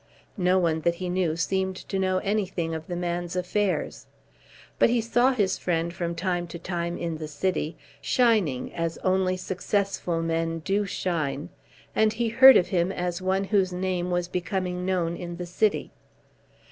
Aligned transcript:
No 0.39 0.57
one 0.57 0.81
that 0.81 0.95
he 0.95 1.09
knew 1.09 1.35
seemed 1.35 1.75
to 1.75 1.99
know 1.99 2.17
anything 2.23 2.73
of 2.73 2.87
the 2.87 2.95
man's 2.95 3.35
affairs. 3.35 4.07
But 4.79 4.89
he 4.89 4.99
saw 4.99 5.31
his 5.31 5.59
friend 5.59 5.93
from 5.93 6.15
time 6.15 6.47
to 6.47 6.57
time 6.57 6.97
in 6.97 7.17
the 7.17 7.27
city, 7.27 7.77
shining 8.01 8.73
as 8.73 8.97
only 9.03 9.37
successful 9.37 10.23
men 10.23 10.57
do 10.65 10.87
shine, 10.87 11.49
and 11.95 12.13
he 12.13 12.29
heard 12.29 12.57
of 12.57 12.69
him 12.69 12.91
as 12.91 13.21
one 13.21 13.43
whose 13.43 13.71
name 13.71 14.09
was 14.09 14.27
becoming 14.27 14.87
known 14.87 15.15
in 15.15 15.35
the 15.37 15.45
city. 15.45 15.91